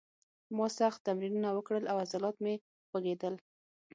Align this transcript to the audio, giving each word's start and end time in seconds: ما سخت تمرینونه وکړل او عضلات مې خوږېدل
ما 0.57 0.67
سخت 0.79 0.99
تمرینونه 1.07 1.49
وکړل 1.53 1.83
او 1.91 1.95
عضلات 2.03 2.35
مې 2.43 2.53
خوږېدل 2.89 3.33